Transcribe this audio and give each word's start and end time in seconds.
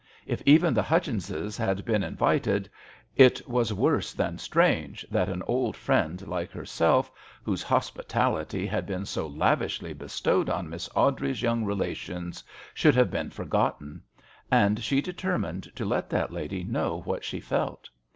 If 0.25 0.41
even 0.47 0.73
the 0.73 0.81
Hutchinses 0.81 1.57
had 1.57 1.85
been 1.85 2.01
invited, 2.01 2.67
it 3.15 3.47
was 3.47 3.71
worse 3.71 4.13
than 4.13 4.39
strange 4.39 5.05
that 5.11 5.29
an 5.29 5.43
old 5.43 5.77
friend 5.77 6.27
like 6.27 6.49
herself, 6.49 7.11
whose 7.43 7.61
hospitality 7.61 8.65
had 8.65 8.87
been 8.87 9.05
so 9.05 9.27
lavishly 9.27 9.93
bestowed 9.93 10.49
on 10.49 10.71
Miss 10.71 10.89
Awdrey's 10.95 11.43
young 11.43 11.65
relations, 11.65 12.43
should 12.73 12.95
have 12.95 13.11
been 13.11 13.29
forgotten; 13.29 14.01
and 14.51 14.83
she 14.83 15.01
de 15.03 15.13
termined 15.13 15.71
to 15.75 15.85
let 15.85 16.09
that 16.09 16.33
lady 16.33 16.63
know 16.63 17.01
what 17.01 17.23
she 17.23 17.39
felt. 17.39 17.87